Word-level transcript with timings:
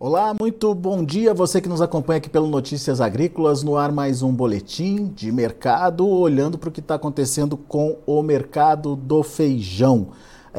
Olá, 0.00 0.32
muito 0.32 0.72
bom 0.76 1.04
dia 1.04 1.34
você 1.34 1.60
que 1.60 1.68
nos 1.68 1.82
acompanha 1.82 2.18
aqui 2.18 2.30
pelo 2.30 2.46
Notícias 2.46 3.00
Agrícolas, 3.00 3.64
no 3.64 3.76
ar 3.76 3.90
mais 3.90 4.22
um 4.22 4.32
boletim 4.32 5.06
de 5.06 5.32
mercado, 5.32 6.06
olhando 6.06 6.56
para 6.56 6.68
o 6.68 6.72
que 6.72 6.78
está 6.78 6.94
acontecendo 6.94 7.56
com 7.56 7.98
o 8.06 8.22
mercado 8.22 8.94
do 8.94 9.24
feijão. 9.24 10.10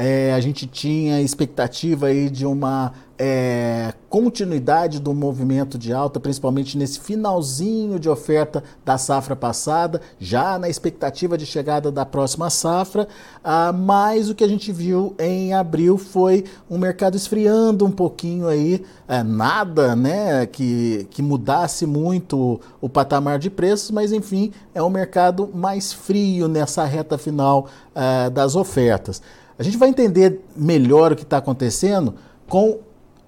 É, 0.02 0.32
a 0.32 0.40
gente 0.40 0.66
tinha 0.66 1.20
expectativa 1.20 2.06
aí 2.06 2.30
de 2.30 2.46
uma 2.46 2.90
é, 3.18 3.92
continuidade 4.08 4.98
do 4.98 5.12
movimento 5.12 5.76
de 5.76 5.92
alta, 5.92 6.18
principalmente 6.18 6.78
nesse 6.78 7.00
finalzinho 7.00 7.98
de 8.00 8.08
oferta 8.08 8.64
da 8.82 8.96
safra 8.96 9.36
passada, 9.36 10.00
já 10.18 10.58
na 10.58 10.70
expectativa 10.70 11.36
de 11.36 11.44
chegada 11.44 11.92
da 11.92 12.06
próxima 12.06 12.48
safra, 12.48 13.06
ah, 13.44 13.74
mas 13.74 14.30
o 14.30 14.34
que 14.34 14.42
a 14.42 14.48
gente 14.48 14.72
viu 14.72 15.14
em 15.18 15.52
abril 15.52 15.98
foi 15.98 16.46
um 16.70 16.78
mercado 16.78 17.14
esfriando 17.14 17.84
um 17.84 17.90
pouquinho 17.90 18.48
aí, 18.48 18.82
é, 19.06 19.22
nada 19.22 19.94
né, 19.94 20.46
que, 20.46 21.06
que 21.10 21.20
mudasse 21.20 21.84
muito 21.84 22.58
o 22.80 22.88
patamar 22.88 23.38
de 23.38 23.50
preços, 23.50 23.90
mas 23.90 24.14
enfim, 24.14 24.50
é 24.74 24.82
um 24.82 24.88
mercado 24.88 25.50
mais 25.52 25.92
frio 25.92 26.48
nessa 26.48 26.86
reta 26.86 27.18
final 27.18 27.68
é, 27.94 28.30
das 28.30 28.56
ofertas. 28.56 29.20
A 29.60 29.62
gente 29.62 29.76
vai 29.76 29.90
entender 29.90 30.40
melhor 30.56 31.12
o 31.12 31.14
que 31.14 31.22
está 31.22 31.36
acontecendo 31.36 32.14
com 32.48 32.78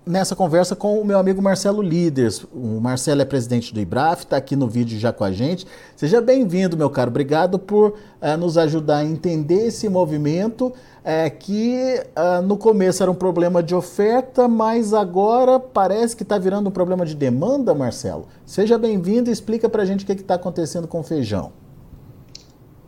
nessa 0.07 0.35
conversa 0.35 0.75
com 0.75 0.99
o 0.99 1.05
meu 1.05 1.19
amigo 1.19 1.43
Marcelo 1.43 1.83
Líderes. 1.83 2.43
O 2.55 2.81
Marcelo 2.81 3.21
é 3.21 3.27
presidente 3.27 3.75
do 3.75 3.79
IBRAF, 3.79 4.23
está 4.23 4.39
aqui 4.39 4.57
no 4.57 4.67
vídeo 4.67 4.99
já 4.99 5.13
com 5.13 5.25
a 5.25 5.31
gente. 5.31 5.67
Seja 5.95 6.23
bem-vindo, 6.23 6.75
meu 6.75 6.89
caro. 6.89 7.11
Obrigado 7.11 7.59
por 7.59 7.91
uh, 7.91 8.37
nos 8.39 8.57
ajudar 8.57 8.97
a 8.97 9.05
entender 9.05 9.67
esse 9.67 9.91
movimento 9.91 10.69
uh, 10.69 11.39
que 11.39 12.03
uh, 12.16 12.41
no 12.41 12.57
começo 12.57 13.02
era 13.02 13.13
um 13.13 13.15
problema 13.15 13.63
de 13.63 13.74
oferta, 13.74 14.49
mas 14.49 14.95
agora 14.95 15.61
parece 15.61 16.17
que 16.17 16.23
está 16.23 16.39
virando 16.39 16.71
um 16.71 16.73
problema 16.73 17.05
de 17.05 17.15
demanda, 17.15 17.74
Marcelo. 17.74 18.27
Seja 18.46 18.79
bem-vindo 18.79 19.29
e 19.29 19.33
explica 19.35 19.69
para 19.69 19.83
a 19.83 19.85
gente 19.85 20.05
o 20.05 20.07
que 20.07 20.13
está 20.15 20.37
acontecendo 20.37 20.89
com 20.89 21.01
o 21.01 21.02
feijão. 21.02 21.52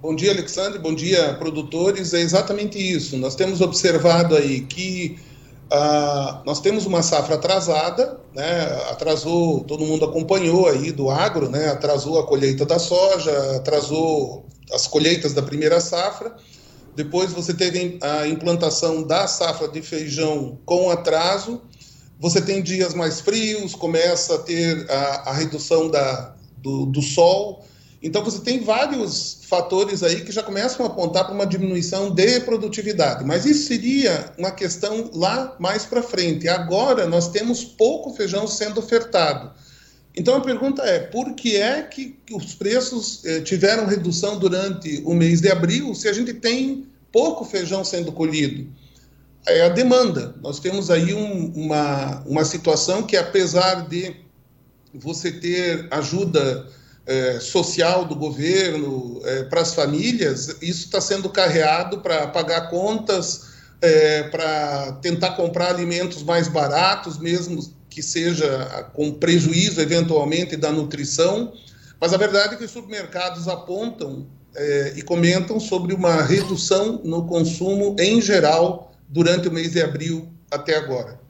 Bom 0.04 0.14
dia, 0.14 0.32
Alexandre. 0.32 0.78
Bom 0.78 0.94
dia, 0.94 1.32
produtores. 1.38 2.12
É 2.12 2.20
exatamente 2.20 2.76
isso. 2.76 3.16
Nós 3.16 3.34
temos 3.34 3.62
observado 3.62 4.36
aí 4.36 4.60
que 4.60 5.18
uh, 5.72 6.44
nós 6.44 6.60
temos 6.60 6.84
uma 6.84 7.02
safra 7.02 7.36
atrasada, 7.36 8.20
né? 8.34 8.64
Atrasou, 8.90 9.64
todo 9.64 9.82
mundo 9.82 10.04
acompanhou 10.04 10.68
aí 10.68 10.92
do 10.92 11.08
agro, 11.08 11.48
né? 11.48 11.70
Atrasou 11.70 12.18
a 12.18 12.26
colheita 12.26 12.66
da 12.66 12.78
soja, 12.78 13.56
atrasou 13.56 14.44
as 14.74 14.86
colheitas 14.86 15.32
da 15.32 15.40
primeira 15.40 15.80
safra. 15.80 16.36
Depois 16.94 17.32
você 17.32 17.54
teve 17.54 17.98
a 18.02 18.28
implantação 18.28 19.02
da 19.02 19.26
safra 19.26 19.68
de 19.68 19.80
feijão 19.80 20.58
com 20.66 20.90
atraso. 20.90 21.62
Você 22.20 22.42
tem 22.42 22.62
dias 22.62 22.92
mais 22.92 23.22
frios, 23.22 23.74
começa 23.74 24.34
a 24.34 24.38
ter 24.38 24.84
a, 24.90 25.30
a 25.30 25.32
redução 25.32 25.88
da, 25.90 26.34
do, 26.58 26.84
do 26.84 27.00
sol 27.00 27.64
então 28.04 28.22
você 28.22 28.40
tem 28.40 28.62
vários 28.62 29.38
fatores 29.48 30.02
aí 30.02 30.20
que 30.20 30.30
já 30.30 30.42
começam 30.42 30.84
a 30.84 30.90
apontar 30.90 31.24
para 31.24 31.32
uma 31.34 31.46
diminuição 31.46 32.14
de 32.14 32.38
produtividade, 32.40 33.24
mas 33.24 33.46
isso 33.46 33.66
seria 33.66 34.30
uma 34.36 34.50
questão 34.50 35.10
lá 35.14 35.56
mais 35.58 35.86
para 35.86 36.02
frente. 36.02 36.46
Agora 36.46 37.06
nós 37.06 37.28
temos 37.28 37.64
pouco 37.64 38.12
feijão 38.12 38.46
sendo 38.46 38.78
ofertado. 38.78 39.52
Então 40.14 40.36
a 40.36 40.42
pergunta 40.42 40.82
é: 40.82 40.98
por 40.98 41.32
que 41.32 41.56
é 41.56 41.80
que 41.80 42.18
os 42.30 42.54
preços 42.54 43.24
eh, 43.24 43.40
tiveram 43.40 43.86
redução 43.86 44.38
durante 44.38 45.02
o 45.06 45.14
mês 45.14 45.40
de 45.40 45.50
abril 45.50 45.94
se 45.94 46.06
a 46.06 46.12
gente 46.12 46.34
tem 46.34 46.86
pouco 47.10 47.42
feijão 47.42 47.82
sendo 47.82 48.12
colhido? 48.12 48.70
É 49.46 49.62
a 49.62 49.70
demanda. 49.70 50.34
Nós 50.42 50.60
temos 50.60 50.90
aí 50.90 51.14
um, 51.14 51.52
uma, 51.54 52.22
uma 52.26 52.44
situação 52.44 53.02
que, 53.02 53.16
apesar 53.16 53.88
de 53.88 54.14
você 54.92 55.32
ter 55.32 55.88
ajuda 55.90 56.68
é, 57.06 57.38
social 57.38 58.04
do 58.04 58.14
governo 58.14 59.20
é, 59.24 59.42
para 59.44 59.60
as 59.60 59.74
famílias, 59.74 60.48
isso 60.62 60.86
está 60.86 61.00
sendo 61.00 61.28
carreado 61.28 62.00
para 62.00 62.26
pagar 62.28 62.70
contas, 62.70 63.52
é, 63.80 64.22
para 64.24 64.92
tentar 65.02 65.32
comprar 65.32 65.68
alimentos 65.68 66.22
mais 66.22 66.48
baratos, 66.48 67.18
mesmo 67.18 67.60
que 67.90 68.02
seja 68.02 68.88
com 68.94 69.12
prejuízo 69.12 69.80
eventualmente 69.80 70.56
da 70.56 70.72
nutrição. 70.72 71.52
Mas 72.00 72.12
a 72.12 72.16
verdade 72.16 72.54
é 72.54 72.56
que 72.56 72.64
os 72.64 72.70
supermercados 72.70 73.46
apontam 73.46 74.26
é, 74.56 74.94
e 74.96 75.02
comentam 75.02 75.60
sobre 75.60 75.94
uma 75.94 76.22
redução 76.22 77.00
no 77.04 77.26
consumo 77.26 77.94
em 77.98 78.20
geral 78.20 78.92
durante 79.08 79.48
o 79.48 79.52
mês 79.52 79.72
de 79.72 79.82
abril 79.82 80.28
até 80.50 80.76
agora. 80.76 81.23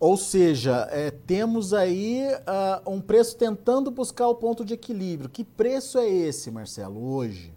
Ou 0.00 0.16
seja, 0.16 0.88
é, 0.92 1.10
temos 1.10 1.74
aí 1.74 2.22
uh, 2.24 2.90
um 2.90 3.00
preço 3.00 3.36
tentando 3.36 3.90
buscar 3.90 4.28
o 4.28 4.34
ponto 4.34 4.64
de 4.64 4.74
equilíbrio. 4.74 5.28
Que 5.28 5.42
preço 5.42 5.98
é 5.98 6.08
esse, 6.08 6.50
Marcelo, 6.52 7.14
hoje? 7.14 7.52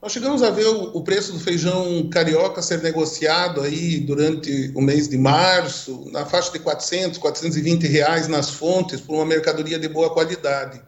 Nós 0.00 0.12
chegamos 0.12 0.44
a 0.44 0.50
ver 0.50 0.66
o, 0.66 0.96
o, 0.96 1.02
preço 1.02 1.32
do 1.32 1.40
feijão 1.40 2.08
carioca 2.08 2.62
ser 2.62 2.80
negociado 2.82 3.60
aí 3.60 3.98
durante 3.98 4.72
o 4.76 4.80
mês 4.80 5.08
de 5.08 5.18
março, 5.18 6.08
na 6.12 6.24
faixa 6.24 6.52
de 6.52 6.60
400, 6.60 7.18
420 7.18 7.84
reais 7.88 8.28
nas 8.28 8.48
fontes, 8.48 9.00
por 9.00 9.16
uma 9.16 9.26
mercadoria 9.26 9.76
de 9.76 9.88
boa 9.88 10.08
qualidade. 10.10 10.80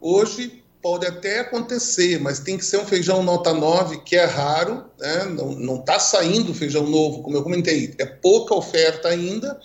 Hoje 0.00 0.59
pode 0.82 1.06
até 1.06 1.40
acontecer, 1.40 2.18
mas 2.20 2.40
tem 2.40 2.56
que 2.56 2.64
ser 2.64 2.78
um 2.78 2.86
feijão 2.86 3.22
nota 3.22 3.52
9, 3.52 4.02
que 4.02 4.16
é 4.16 4.24
raro, 4.24 4.84
né? 4.98 5.24
não 5.26 5.80
está 5.80 5.98
saindo 5.98 6.54
feijão 6.54 6.86
novo, 6.86 7.22
como 7.22 7.36
eu 7.36 7.42
comentei, 7.42 7.94
é 7.98 8.06
pouca 8.06 8.54
oferta 8.54 9.08
ainda. 9.08 9.60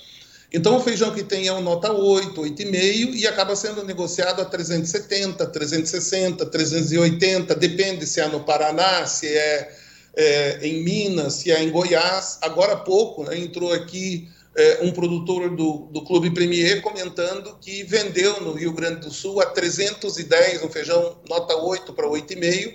Então, 0.52 0.78
o 0.78 0.82
feijão 0.82 1.14
que 1.14 1.24
tem 1.24 1.48
é 1.48 1.54
um 1.54 1.62
nota 1.62 1.92
8, 1.92 2.40
8,5 2.40 3.14
e 3.16 3.28
acaba 3.28 3.56
sendo 3.56 3.84
negociado 3.84 4.42
a 4.42 4.46
370, 4.46 5.46
360, 5.48 6.46
380, 6.46 7.56
depende 7.56 8.06
se 8.06 8.22
é 8.22 8.28
no 8.28 8.42
Paraná, 8.42 9.06
se 9.06 9.28
é, 9.28 9.76
é 10.16 10.60
em 10.68 10.84
Minas, 10.84 11.34
se 11.34 11.52
é 11.52 11.62
em 11.62 11.72
Goiás. 11.72 12.38
Agora 12.42 12.74
há 12.74 12.78
pouco 12.78 13.24
né, 13.24 13.38
entrou 13.38 13.74
aqui 13.74 14.30
é, 14.56 14.80
um 14.82 14.92
produtor 14.92 15.56
do, 15.56 15.90
do 15.92 16.02
Clube 16.04 16.32
Premier 16.32 16.82
comentando 16.82 17.58
que 17.60 17.84
vendeu 17.84 18.40
no 18.42 18.54
Rio 18.54 18.72
Grande 18.72 19.02
do 19.02 19.12
Sul 19.12 19.42
a 19.42 19.46
310, 19.46 20.64
um 20.64 20.70
feijão 20.70 21.18
nota 21.30 21.56
8 21.56 21.92
para 21.94 22.08
8,5, 22.08 22.74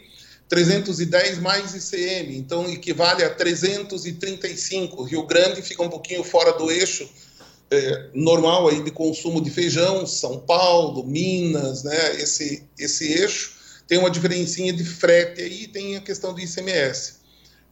310 0.48 1.38
mais 1.38 1.74
ICM, 1.74 2.36
então 2.36 2.68
equivale 2.68 3.24
a 3.24 3.30
335. 3.30 5.04
Rio 5.04 5.24
Grande 5.24 5.62
fica 5.62 5.82
um 5.82 5.88
pouquinho 5.88 6.22
fora 6.22 6.52
do 6.52 6.70
eixo 6.70 7.08
é, 7.70 8.10
normal 8.12 8.68
aí 8.68 8.82
de 8.82 8.90
consumo 8.90 9.40
de 9.40 9.48
feijão, 9.48 10.04
São 10.06 10.40
Paulo, 10.40 11.06
Minas, 11.06 11.84
né, 11.84 12.16
esse, 12.16 12.64
esse 12.78 13.12
eixo, 13.12 13.52
tem 13.86 13.98
uma 13.98 14.10
diferencinha 14.10 14.72
de 14.72 14.84
frete 14.84 15.40
aí, 15.40 15.68
tem 15.68 15.96
a 15.96 16.00
questão 16.00 16.34
do 16.34 16.40
ICMS. 16.40 17.19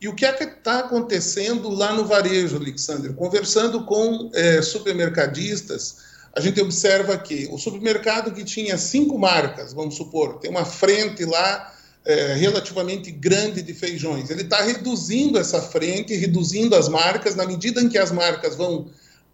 E 0.01 0.09
o 0.09 0.15
que 0.15 0.25
é 0.25 0.43
está 0.43 0.81
acontecendo 0.81 1.69
lá 1.69 1.93
no 1.93 2.05
varejo, 2.05 2.57
Alexandre? 2.57 3.13
Conversando 3.13 3.85
com 3.85 4.31
é, 4.33 4.63
supermercadistas, 4.63 5.97
a 6.37 6.41
gente 6.41 6.61
observa 6.61 7.17
que 7.19 7.49
o 7.51 7.59
supermercado 7.59 8.33
que 8.33 8.45
tinha 8.45 8.79
cinco 8.79 9.19
marcas, 9.19 9.73
vamos 9.73 9.97
supor, 9.97 10.39
tem 10.39 10.51
uma 10.51 10.65
frente 10.65 11.25
lá 11.25 11.75
é, 12.05 12.35
relativamente 12.35 13.11
grande 13.11 13.61
de 13.61 13.75
feijões. 13.75 14.31
Ele 14.31 14.43
está 14.43 14.63
reduzindo 14.63 15.37
essa 15.37 15.61
frente, 15.61 16.15
reduzindo 16.15 16.77
as 16.77 16.89
marcas, 16.89 17.35
na 17.35 17.45
medida 17.45 17.81
em 17.81 17.89
que 17.89 17.99
as 17.99 18.13
marcas 18.13 18.55
vão 18.55 18.89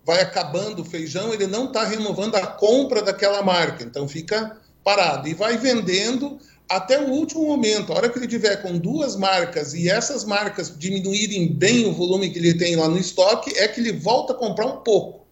vai 0.04 0.20
acabando 0.20 0.82
o 0.82 0.84
feijão, 0.84 1.32
ele 1.32 1.46
não 1.46 1.66
está 1.66 1.82
renovando 1.84 2.34
a 2.36 2.46
compra 2.46 3.00
daquela 3.00 3.42
marca, 3.42 3.82
então 3.82 4.06
fica 4.06 4.58
parado 4.84 5.26
e 5.26 5.32
vai 5.32 5.56
vendendo 5.56 6.38
até 6.68 6.98
o 6.98 7.10
último 7.10 7.44
momento, 7.44 7.92
a 7.92 7.96
hora 7.96 8.08
que 8.08 8.18
ele 8.18 8.26
tiver 8.26 8.56
com 8.56 8.78
duas 8.78 9.16
marcas 9.16 9.74
e 9.74 9.88
essas 9.88 10.24
marcas 10.24 10.72
diminuírem 10.76 11.52
bem 11.52 11.86
o 11.86 11.92
volume 11.92 12.30
que 12.30 12.38
ele 12.38 12.54
tem 12.54 12.74
lá 12.74 12.88
no 12.88 12.98
estoque, 12.98 13.56
é 13.56 13.68
que 13.68 13.80
ele 13.80 13.92
volta 13.92 14.32
a 14.32 14.36
comprar 14.36 14.66
um 14.66 14.78
pouco. 14.78 15.24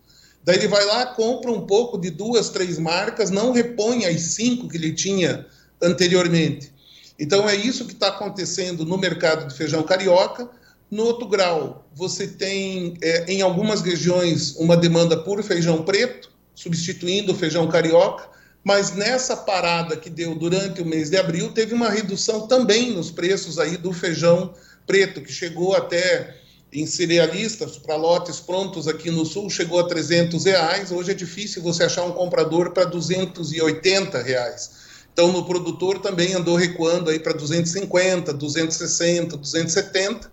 Daí 0.44 0.56
ele 0.56 0.69
vai 0.69 0.84
lá, 0.84 1.06
compra 1.06 1.50
um 1.50 1.67
pouco 1.67 1.96
de 1.96 2.11
duas, 2.11 2.50
três 2.50 2.79
marcas, 2.79 3.31
não 3.31 3.52
repõe 3.52 4.05
as 4.05 4.20
cinco 4.20 4.69
que 4.69 4.76
ele 4.76 4.93
tinha 4.93 5.46
anteriormente. 5.81 6.73
Então 7.19 7.49
é 7.49 7.55
isso 7.55 7.87
que 7.87 7.93
está 7.93 8.08
acontecendo 8.08 8.85
no 8.85 8.99
mercado 8.99 9.46
de 9.49 9.55
feijão 9.55 9.82
carioca. 9.82 10.50
No 10.90 11.05
outro 11.05 11.26
grau, 11.26 11.87
você 11.94 12.26
tem 12.26 12.99
é, 13.00 13.32
em 13.32 13.40
algumas 13.40 13.81
regiões 13.81 14.55
uma 14.56 14.76
demanda 14.76 15.17
por 15.17 15.43
feijão 15.43 15.82
preto, 15.82 16.31
substituindo 16.55 17.32
o 17.32 17.37
feijão 17.37 17.67
carioca 17.69 18.28
mas 18.64 18.93
nessa 18.93 19.37
parada 19.37 19.97
que 19.97 20.09
deu 20.09 20.35
durante 20.35 20.81
o 20.81 20.87
mês 20.87 21.11
de 21.11 21.17
abril, 21.17 21.53
teve 21.53 21.75
uma 21.75 21.91
redução 21.91 22.47
também 22.47 22.93
nos 22.93 23.11
preços 23.11 23.59
aí 23.59 23.76
do 23.76 23.93
feijão 23.93 24.55
preto, 24.87 25.20
que 25.20 25.32
chegou 25.32 25.75
até 25.75 26.37
em 26.73 26.87
cerealistas, 26.87 27.76
para 27.76 27.97
lotes 27.97 28.41
prontos 28.41 28.88
aqui 28.88 29.11
no 29.11 29.26
sul, 29.26 29.50
chegou 29.50 29.79
a 29.81 29.87
300 29.87 30.44
reais. 30.44 30.91
Hoje 30.91 31.11
é 31.11 31.14
difícil 31.14 31.62
você 31.62 31.85
achar 31.85 32.05
um 32.05 32.12
comprador 32.12 32.73
para 32.73 32.85
280 32.85 34.23
reais. 34.23 34.82
Então, 35.12 35.31
no 35.31 35.44
produtor 35.44 35.99
também 35.99 36.32
andou 36.32 36.56
recuando 36.56 37.11
aí 37.11 37.19
para 37.19 37.35
250, 37.35 38.32
260, 38.32 39.37
270. 39.37 40.32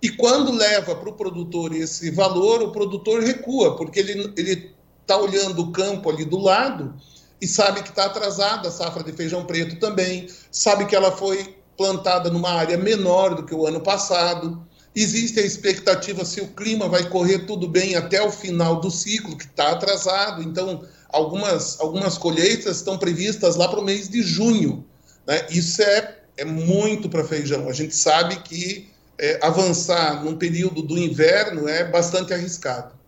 E 0.00 0.10
quando 0.10 0.52
leva 0.52 0.94
para 0.94 1.08
o 1.08 1.14
produtor 1.14 1.74
esse 1.74 2.10
valor, 2.12 2.62
o 2.62 2.70
produtor 2.70 3.22
recua, 3.22 3.76
porque 3.76 3.98
ele 3.98 4.72
está 5.02 5.16
olhando 5.16 5.62
o 5.62 5.72
campo 5.72 6.08
ali 6.08 6.24
do 6.24 6.38
lado 6.38 6.94
e 7.40 7.48
sabe 7.48 7.82
que 7.82 7.88
está 7.88 8.04
atrasada 8.04 8.68
a 8.68 8.70
safra 8.70 9.02
de 9.02 9.12
feijão 9.12 9.44
preto 9.44 9.76
também, 9.76 10.28
sabe 10.50 10.84
que 10.86 10.94
ela 10.94 11.12
foi 11.12 11.56
plantada 11.76 12.28
numa 12.30 12.50
área 12.50 12.76
menor 12.76 13.34
do 13.34 13.44
que 13.44 13.54
o 13.54 13.66
ano 13.66 13.80
passado. 13.80 14.62
Existe 14.94 15.40
a 15.40 15.42
expectativa 15.42 16.24
se 16.24 16.40
o 16.40 16.48
clima 16.48 16.88
vai 16.88 17.08
correr 17.08 17.46
tudo 17.46 17.66
bem 17.66 17.94
até 17.96 18.20
o 18.22 18.30
final 18.30 18.80
do 18.80 18.90
ciclo, 18.90 19.38
que 19.38 19.44
está 19.44 19.70
atrasado. 19.70 20.42
Então, 20.42 20.84
algumas, 21.08 21.80
algumas 21.80 22.18
colheitas 22.18 22.76
estão 22.76 22.98
previstas 22.98 23.56
lá 23.56 23.66
para 23.68 23.80
o 23.80 23.84
mês 23.84 24.08
de 24.08 24.22
junho. 24.22 24.84
Né? 25.26 25.46
Isso 25.48 25.80
é, 25.80 26.18
é 26.36 26.44
muito 26.44 27.08
para 27.08 27.24
feijão. 27.24 27.68
A 27.68 27.72
gente 27.72 27.94
sabe 27.96 28.36
que 28.42 28.90
é, 29.18 29.38
avançar 29.42 30.22
num 30.24 30.36
período 30.36 30.82
do 30.82 30.98
inverno 30.98 31.68
é 31.68 31.84
bastante 31.84 32.34
arriscado. 32.34 32.99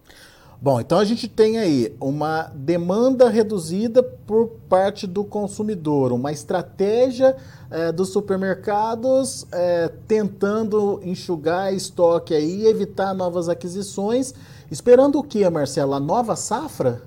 Bom, 0.62 0.81
então 0.81 1.00
a 1.00 1.05
gente 1.05 1.26
tem 1.26 1.59
aí 1.59 1.93
uma 2.00 2.44
demanda 2.55 3.29
reduzida 3.29 4.00
por 4.00 4.47
parte 4.69 5.09
do 5.09 5.25
consumidor, 5.25 6.12
uma 6.12 6.31
estratégia 6.31 7.37
é, 7.69 7.91
dos 7.91 8.11
supermercados 8.11 9.44
é, 9.50 9.91
tentando 10.06 11.00
enxugar 11.03 11.75
estoque 11.75 12.32
aí, 12.32 12.64
evitar 12.64 13.12
novas 13.12 13.49
aquisições, 13.49 14.32
esperando 14.70 15.19
o 15.19 15.25
que, 15.25 15.50
Marcela? 15.50 15.97
A 15.97 16.00
nova 16.00 16.37
safra? 16.37 17.03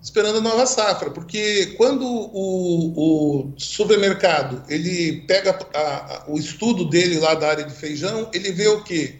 esperando 0.00 0.38
a 0.38 0.40
nova 0.40 0.64
safra, 0.64 1.10
porque 1.10 1.74
quando 1.76 2.06
o, 2.06 3.48
o 3.50 3.52
supermercado 3.56 4.62
ele 4.68 5.22
pega 5.26 5.58
a, 5.74 5.78
a, 5.80 6.24
o 6.28 6.38
estudo 6.38 6.88
dele 6.88 7.18
lá 7.18 7.34
da 7.34 7.48
área 7.48 7.64
de 7.64 7.74
feijão, 7.74 8.30
ele 8.32 8.52
vê 8.52 8.68
o 8.68 8.84
quê? 8.84 9.16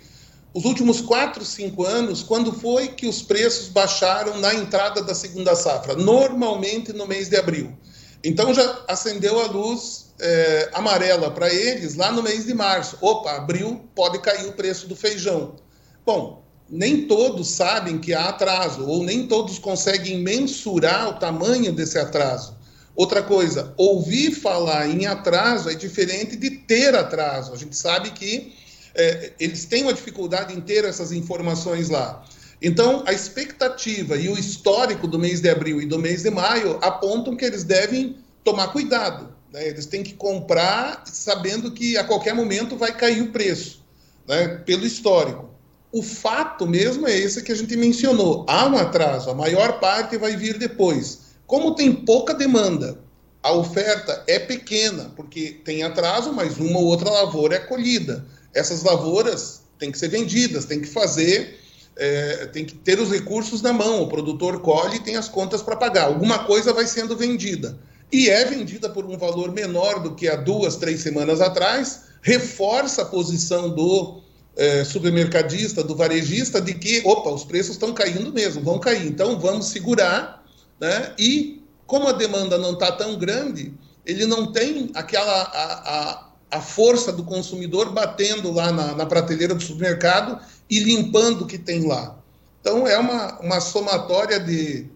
Os 0.54 0.64
últimos 0.64 1.00
quatro, 1.00 1.44
cinco 1.44 1.84
anos, 1.84 2.22
quando 2.22 2.52
foi 2.52 2.88
que 2.88 3.06
os 3.06 3.22
preços 3.22 3.68
baixaram 3.68 4.38
na 4.38 4.54
entrada 4.54 5.02
da 5.02 5.14
segunda 5.14 5.54
safra? 5.54 5.94
Normalmente 5.94 6.92
no 6.92 7.06
mês 7.06 7.28
de 7.28 7.36
abril. 7.36 7.76
Então 8.24 8.52
já 8.52 8.84
acendeu 8.88 9.38
a 9.40 9.46
luz 9.46 10.06
é, 10.18 10.70
amarela 10.72 11.30
para 11.30 11.52
eles 11.52 11.94
lá 11.94 12.10
no 12.10 12.22
mês 12.22 12.46
de 12.46 12.54
março. 12.54 12.96
Opa, 13.00 13.32
abril 13.32 13.88
pode 13.94 14.18
cair 14.20 14.46
o 14.46 14.52
preço 14.52 14.88
do 14.88 14.96
feijão. 14.96 15.56
Bom, 16.04 16.42
nem 16.68 17.06
todos 17.06 17.48
sabem 17.48 17.98
que 17.98 18.12
há 18.12 18.28
atraso, 18.30 18.86
ou 18.86 19.04
nem 19.04 19.26
todos 19.26 19.58
conseguem 19.58 20.22
mensurar 20.22 21.08
o 21.08 21.18
tamanho 21.18 21.72
desse 21.72 21.98
atraso. 21.98 22.56
Outra 22.96 23.22
coisa, 23.22 23.72
ouvir 23.76 24.32
falar 24.32 24.88
em 24.88 25.06
atraso 25.06 25.70
é 25.70 25.74
diferente 25.74 26.36
de 26.36 26.50
ter 26.50 26.94
atraso. 26.96 27.52
A 27.52 27.56
gente 27.56 27.76
sabe 27.76 28.10
que 28.10 28.52
é, 28.98 29.32
eles 29.38 29.64
têm 29.64 29.84
uma 29.84 29.94
dificuldade 29.94 30.52
em 30.52 30.60
ter 30.60 30.84
essas 30.84 31.12
informações 31.12 31.88
lá. 31.88 32.24
Então, 32.60 33.04
a 33.06 33.12
expectativa 33.12 34.16
e 34.16 34.28
o 34.28 34.36
histórico 34.36 35.06
do 35.06 35.18
mês 35.18 35.40
de 35.40 35.48
abril 35.48 35.80
e 35.80 35.86
do 35.86 35.98
mês 35.98 36.24
de 36.24 36.30
maio 36.30 36.76
apontam 36.82 37.36
que 37.36 37.44
eles 37.44 37.62
devem 37.62 38.16
tomar 38.42 38.68
cuidado. 38.68 39.32
Né? 39.52 39.68
Eles 39.68 39.86
têm 39.86 40.02
que 40.02 40.14
comprar 40.14 41.04
sabendo 41.06 41.70
que 41.70 41.96
a 41.96 42.02
qualquer 42.02 42.34
momento 42.34 42.76
vai 42.76 42.92
cair 42.92 43.22
o 43.22 43.30
preço, 43.30 43.84
né? 44.26 44.48
pelo 44.66 44.84
histórico. 44.84 45.48
O 45.92 46.02
fato 46.02 46.66
mesmo 46.66 47.06
é 47.06 47.16
esse 47.16 47.42
que 47.42 47.52
a 47.52 47.54
gente 47.54 47.76
mencionou. 47.76 48.44
Há 48.48 48.66
um 48.66 48.76
atraso, 48.76 49.30
a 49.30 49.34
maior 49.34 49.78
parte 49.78 50.18
vai 50.18 50.36
vir 50.36 50.58
depois. 50.58 51.20
Como 51.46 51.76
tem 51.76 51.94
pouca 51.94 52.34
demanda, 52.34 52.98
a 53.42 53.52
oferta 53.52 54.24
é 54.26 54.38
pequena, 54.38 55.12
porque 55.14 55.60
tem 55.64 55.84
atraso, 55.84 56.32
mas 56.32 56.58
uma 56.58 56.80
ou 56.80 56.86
outra 56.86 57.08
lavoura 57.08 57.54
é 57.54 57.60
colhida. 57.60 58.26
Essas 58.54 58.82
lavouras 58.82 59.62
têm 59.78 59.92
que 59.92 59.98
ser 59.98 60.08
vendidas, 60.08 60.64
tem 60.64 60.80
que 60.80 60.88
fazer, 60.88 61.58
é, 61.96 62.46
tem 62.46 62.64
que 62.64 62.74
ter 62.74 62.98
os 62.98 63.10
recursos 63.10 63.62
na 63.62 63.72
mão. 63.72 64.02
O 64.02 64.08
produtor 64.08 64.60
colhe 64.60 64.96
e 64.96 65.00
tem 65.00 65.16
as 65.16 65.28
contas 65.28 65.62
para 65.62 65.76
pagar. 65.76 66.04
Alguma 66.04 66.40
coisa 66.40 66.72
vai 66.72 66.86
sendo 66.86 67.16
vendida. 67.16 67.78
E 68.10 68.28
é 68.30 68.44
vendida 68.44 68.88
por 68.88 69.04
um 69.04 69.18
valor 69.18 69.52
menor 69.52 70.00
do 70.00 70.14
que 70.14 70.28
há 70.28 70.36
duas, 70.36 70.76
três 70.76 71.00
semanas 71.00 71.40
atrás, 71.40 72.04
reforça 72.22 73.02
a 73.02 73.04
posição 73.04 73.68
do 73.70 74.22
é, 74.56 74.82
supermercadista, 74.82 75.84
do 75.84 75.94
varejista, 75.94 76.60
de 76.60 76.74
que, 76.74 77.02
opa, 77.04 77.30
os 77.30 77.44
preços 77.44 77.72
estão 77.72 77.92
caindo 77.92 78.32
mesmo, 78.32 78.62
vão 78.62 78.78
cair, 78.78 79.06
então 79.06 79.38
vamos 79.38 79.66
segurar, 79.66 80.44
né? 80.80 81.12
E 81.18 81.62
como 81.86 82.08
a 82.08 82.12
demanda 82.12 82.58
não 82.58 82.72
está 82.72 82.90
tão 82.92 83.16
grande, 83.16 83.72
ele 84.04 84.26
não 84.26 84.50
tem 84.50 84.90
aquela 84.94 85.42
a, 85.42 85.72
a, 85.72 86.27
a 86.50 86.60
força 86.60 87.12
do 87.12 87.24
consumidor 87.24 87.92
batendo 87.92 88.50
lá 88.50 88.72
na, 88.72 88.94
na, 88.94 89.06
prateleira 89.06 89.54
do 89.54 89.62
supermercado 89.62 90.40
e 90.68 90.80
limpando 90.80 91.42
o 91.42 91.46
que 91.46 91.58
tem 91.58 91.86
lá. 91.86 92.18
Então 92.60 92.86
é 92.86 92.98
uma, 92.98 93.38
uma 93.40 93.60
somatória 93.60 94.40
de, 94.40 94.86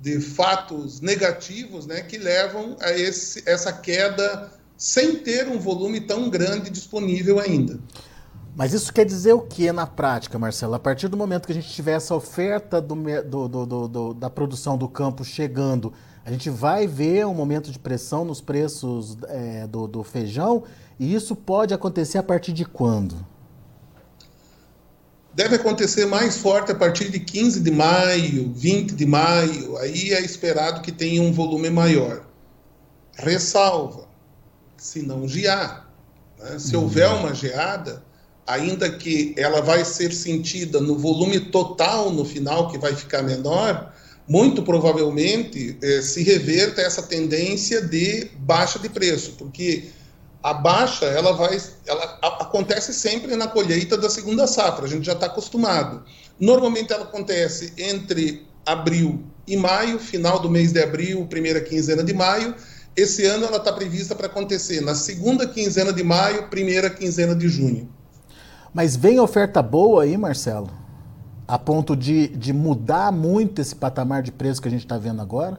de 0.00 0.20
fatos 0.20 1.00
negativos 1.00 1.86
né, 1.86 2.02
que 2.02 2.18
levam 2.18 2.76
a 2.80 2.92
esse, 2.92 3.42
essa 3.46 3.72
queda 3.72 4.50
sem 4.76 5.16
ter 5.16 5.48
um 5.48 5.58
volume 5.58 6.00
tão 6.00 6.30
grande 6.30 6.70
disponível 6.70 7.38
ainda. 7.38 7.78
Mas 8.54 8.72
isso 8.72 8.92
quer 8.92 9.06
dizer 9.06 9.32
o 9.32 9.40
que 9.40 9.70
na 9.72 9.86
prática, 9.86 10.38
Marcelo? 10.38 10.74
A 10.74 10.78
partir 10.78 11.08
do 11.08 11.16
momento 11.16 11.46
que 11.46 11.52
a 11.52 11.54
gente 11.54 11.70
tiver 11.72 11.92
essa 11.92 12.14
oferta 12.14 12.80
do, 12.80 12.94
do, 13.48 13.88
do, 13.88 14.14
da 14.14 14.28
produção 14.28 14.76
do 14.76 14.88
campo 14.88 15.24
chegando, 15.24 15.92
a 16.24 16.30
gente 16.30 16.50
vai 16.50 16.86
ver 16.86 17.26
um 17.26 17.34
momento 17.34 17.70
de 17.70 17.78
pressão 17.78 18.24
nos 18.24 18.40
preços 18.40 19.16
é, 19.28 19.66
do 19.66 20.02
feijão 20.02 20.64
e 21.02 21.16
isso 21.16 21.34
pode 21.34 21.74
acontecer 21.74 22.18
a 22.18 22.22
partir 22.22 22.52
de 22.52 22.64
quando? 22.64 23.26
Deve 25.34 25.56
acontecer 25.56 26.06
mais 26.06 26.36
forte 26.36 26.70
a 26.70 26.76
partir 26.76 27.10
de 27.10 27.18
15 27.18 27.58
de 27.58 27.72
maio, 27.72 28.52
20 28.54 28.92
de 28.92 29.04
maio, 29.04 29.76
aí 29.78 30.12
é 30.12 30.20
esperado 30.20 30.80
que 30.80 30.92
tenha 30.92 31.20
um 31.20 31.32
volume 31.32 31.70
maior. 31.70 32.24
Ressalva, 33.16 34.06
se 34.76 35.02
não 35.02 35.26
gear. 35.26 35.90
Né? 36.38 36.56
Se 36.60 36.76
uhum. 36.76 36.84
houver 36.84 37.08
uma 37.08 37.34
geada, 37.34 38.04
ainda 38.46 38.88
que 38.88 39.34
ela 39.36 39.60
vai 39.60 39.84
ser 39.84 40.12
sentida 40.12 40.80
no 40.80 40.96
volume 40.96 41.40
total 41.40 42.12
no 42.12 42.24
final, 42.24 42.70
que 42.70 42.78
vai 42.78 42.94
ficar 42.94 43.24
menor, 43.24 43.92
muito 44.28 44.62
provavelmente 44.62 45.76
eh, 45.82 46.00
se 46.00 46.22
reverta 46.22 46.80
essa 46.80 47.02
tendência 47.02 47.82
de 47.82 48.30
baixa 48.38 48.78
de 48.78 48.88
preço, 48.88 49.32
porque 49.32 49.90
a 50.42 50.52
baixa 50.52 51.06
ela 51.06 51.32
vai, 51.32 51.60
ela 51.86 52.18
acontece 52.40 52.92
sempre 52.92 53.36
na 53.36 53.46
colheita 53.46 53.96
da 53.96 54.10
segunda 54.10 54.46
safra. 54.46 54.86
A 54.86 54.88
gente 54.88 55.06
já 55.06 55.12
está 55.12 55.26
acostumado. 55.26 56.02
Normalmente 56.38 56.92
ela 56.92 57.04
acontece 57.04 57.72
entre 57.78 58.44
abril 58.66 59.22
e 59.46 59.56
maio, 59.56 59.98
final 59.98 60.40
do 60.40 60.50
mês 60.50 60.72
de 60.72 60.82
abril, 60.82 61.26
primeira 61.26 61.60
quinzena 61.60 62.02
de 62.02 62.12
maio. 62.12 62.54
Esse 62.96 63.24
ano 63.24 63.46
ela 63.46 63.56
está 63.58 63.72
prevista 63.72 64.14
para 64.14 64.26
acontecer 64.26 64.80
na 64.80 64.94
segunda 64.94 65.46
quinzena 65.46 65.92
de 65.92 66.02
maio, 66.02 66.48
primeira 66.48 66.90
quinzena 66.90 67.34
de 67.34 67.48
junho. 67.48 67.88
Mas 68.74 68.96
vem 68.96 69.20
oferta 69.20 69.62
boa 69.62 70.02
aí, 70.02 70.16
Marcelo? 70.16 70.70
A 71.46 71.58
ponto 71.58 71.96
de, 71.96 72.28
de 72.28 72.52
mudar 72.52 73.12
muito 73.12 73.60
esse 73.60 73.74
patamar 73.74 74.22
de 74.22 74.32
preço 74.32 74.60
que 74.60 74.68
a 74.68 74.70
gente 74.70 74.84
está 74.84 74.98
vendo 74.98 75.22
agora? 75.22 75.58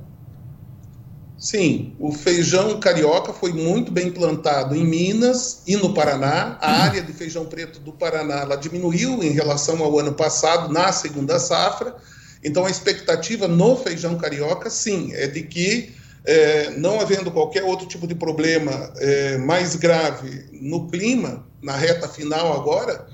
Sim, 1.43 1.93
o 1.99 2.13
feijão 2.13 2.79
carioca 2.79 3.33
foi 3.33 3.51
muito 3.51 3.91
bem 3.91 4.09
plantado 4.09 4.73
em 4.77 4.85
Minas 4.85 5.61
e 5.67 5.75
no 5.75 5.93
Paraná. 5.93 6.57
A 6.61 6.83
área 6.83 7.01
de 7.01 7.11
feijão 7.11 7.45
preto 7.45 7.81
do 7.81 7.91
Paraná 7.91 8.35
ela 8.35 8.55
diminuiu 8.55 9.21
em 9.21 9.31
relação 9.31 9.83
ao 9.83 9.99
ano 9.99 10.13
passado 10.13 10.71
na 10.71 10.93
segunda 10.93 11.37
safra. 11.39 11.97
Então 12.41 12.65
a 12.65 12.69
expectativa 12.69 13.45
no 13.45 13.75
feijão 13.75 14.17
carioca, 14.17 14.69
sim, 14.69 15.11
é 15.15 15.27
de 15.27 15.43
que 15.43 15.93
é, 16.23 16.69
não 16.77 17.01
havendo 17.01 17.29
qualquer 17.29 17.63
outro 17.63 17.89
tipo 17.89 18.07
de 18.07 18.15
problema 18.15 18.93
é, 18.95 19.37
mais 19.37 19.75
grave 19.75 20.45
no 20.53 20.87
clima, 20.87 21.45
na 21.61 21.75
reta 21.75 22.07
final 22.07 22.53
agora, 22.53 23.05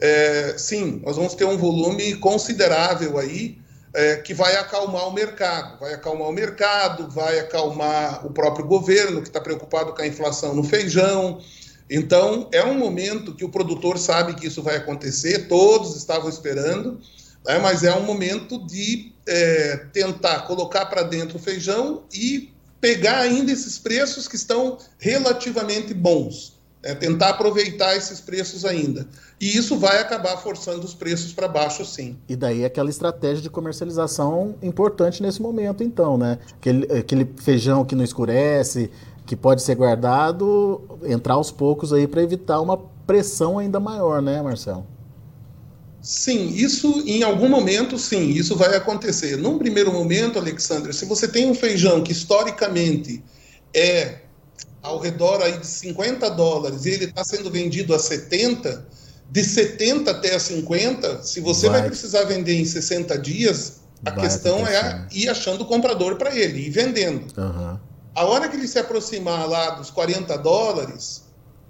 é, 0.00 0.56
sim, 0.58 1.00
nós 1.04 1.14
vamos 1.14 1.36
ter 1.36 1.44
um 1.44 1.56
volume 1.56 2.16
considerável 2.16 3.16
aí 3.16 3.64
é, 3.96 4.16
que 4.16 4.34
vai 4.34 4.54
acalmar 4.56 5.08
o 5.08 5.12
mercado. 5.12 5.80
Vai 5.80 5.94
acalmar 5.94 6.28
o 6.28 6.32
mercado, 6.32 7.08
vai 7.08 7.38
acalmar 7.38 8.26
o 8.26 8.30
próprio 8.30 8.66
governo, 8.66 9.22
que 9.22 9.28
está 9.28 9.40
preocupado 9.40 9.94
com 9.94 10.02
a 10.02 10.06
inflação 10.06 10.54
no 10.54 10.62
feijão. 10.62 11.40
Então, 11.88 12.46
é 12.52 12.62
um 12.62 12.74
momento 12.74 13.34
que 13.34 13.44
o 13.44 13.48
produtor 13.48 13.96
sabe 13.96 14.34
que 14.34 14.48
isso 14.48 14.62
vai 14.62 14.76
acontecer, 14.76 15.48
todos 15.48 15.96
estavam 15.96 16.28
esperando, 16.28 17.00
né, 17.46 17.58
mas 17.58 17.84
é 17.84 17.94
um 17.94 18.02
momento 18.02 18.66
de 18.66 19.14
é, 19.26 19.76
tentar 19.94 20.40
colocar 20.40 20.84
para 20.86 21.02
dentro 21.02 21.38
o 21.38 21.40
feijão 21.40 22.02
e 22.12 22.52
pegar 22.80 23.20
ainda 23.20 23.50
esses 23.50 23.78
preços 23.78 24.28
que 24.28 24.36
estão 24.36 24.76
relativamente 24.98 25.94
bons. 25.94 26.55
É 26.86 26.94
tentar 26.94 27.30
aproveitar 27.30 27.96
esses 27.96 28.20
preços 28.20 28.64
ainda. 28.64 29.08
E 29.40 29.56
isso 29.56 29.76
vai 29.76 29.98
acabar 29.98 30.36
forçando 30.36 30.84
os 30.84 30.94
preços 30.94 31.32
para 31.32 31.48
baixo, 31.48 31.84
sim. 31.84 32.16
E 32.28 32.36
daí 32.36 32.64
aquela 32.64 32.88
estratégia 32.88 33.42
de 33.42 33.50
comercialização 33.50 34.54
importante 34.62 35.20
nesse 35.20 35.42
momento, 35.42 35.82
então, 35.82 36.16
né? 36.16 36.38
Aquele, 36.52 36.92
aquele 36.92 37.28
feijão 37.42 37.84
que 37.84 37.96
não 37.96 38.04
escurece, 38.04 38.88
que 39.26 39.34
pode 39.34 39.62
ser 39.62 39.74
guardado, 39.74 40.80
entrar 41.02 41.34
aos 41.34 41.50
poucos 41.50 41.92
aí 41.92 42.06
para 42.06 42.22
evitar 42.22 42.60
uma 42.60 42.78
pressão 43.04 43.58
ainda 43.58 43.80
maior, 43.80 44.22
né, 44.22 44.40
Marcelo? 44.40 44.86
Sim, 46.00 46.50
isso 46.54 47.02
em 47.04 47.24
algum 47.24 47.48
momento, 47.48 47.98
sim, 47.98 48.28
isso 48.28 48.54
vai 48.54 48.76
acontecer. 48.76 49.36
Num 49.36 49.58
primeiro 49.58 49.92
momento, 49.92 50.38
Alexandre, 50.38 50.92
se 50.92 51.04
você 51.04 51.26
tem 51.26 51.50
um 51.50 51.54
feijão 51.54 52.00
que 52.00 52.12
historicamente 52.12 53.24
é 53.74 54.20
ao 54.86 54.98
redor 54.98 55.42
aí 55.42 55.58
de 55.58 55.66
50 55.66 56.30
dólares 56.30 56.86
e 56.86 56.90
ele 56.90 57.06
está 57.06 57.24
sendo 57.24 57.50
vendido 57.50 57.92
a 57.94 57.98
70, 57.98 58.86
de 59.28 59.42
70 59.42 60.10
até 60.10 60.38
50, 60.38 61.22
se 61.22 61.40
você 61.40 61.68
vai, 61.68 61.80
vai 61.80 61.88
precisar 61.88 62.24
vender 62.24 62.54
em 62.54 62.64
60 62.64 63.18
dias, 63.18 63.80
a 64.04 64.10
vai 64.10 64.24
questão 64.24 64.64
é 64.66 65.06
ir 65.10 65.28
achando 65.28 65.64
comprador 65.64 66.16
para 66.16 66.34
ele, 66.34 66.66
e 66.66 66.70
vendendo. 66.70 67.26
Uhum. 67.36 67.78
A 68.14 68.24
hora 68.24 68.48
que 68.48 68.56
ele 68.56 68.68
se 68.68 68.78
aproximar 68.78 69.48
lá 69.48 69.70
dos 69.70 69.90
40 69.90 70.38
dólares, 70.38 71.24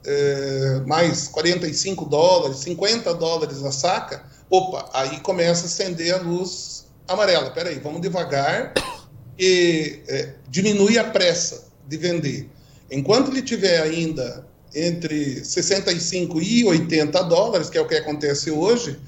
é, 0.05 0.83
mais 0.87 1.27
45 1.29 2.05
dólares, 2.05 2.59
50 2.59 3.15
dólares 3.15 3.65
a 3.65 3.73
saca, 3.73 4.23
opa, 4.51 4.89
aí 4.93 5.21
começa 5.21 5.63
a 5.63 5.67
acender 5.67 6.15
a 6.15 6.19
luz 6.19 6.87
amarela. 7.09 7.51
Peraí, 7.51 7.81
vamos 7.81 8.03
devagar 8.03 8.75
e 9.39 10.03
é, 10.07 10.35
diminui 10.49 10.99
a 10.99 11.05
pressa 11.05 11.65
de 11.89 11.97
vender. 11.97 12.51
Enquanto 12.91 13.31
ele 13.31 13.43
tiver 13.43 13.81
ainda 13.83 14.47
entre 14.75 15.45
65 15.45 16.41
e 16.41 16.65
80 16.65 17.23
dólares, 17.25 17.71
que 17.71 17.79
é 17.79 17.81
o 17.81 17.87
que 17.87 17.95
acontece 17.95 18.51
hoje, 18.51 18.99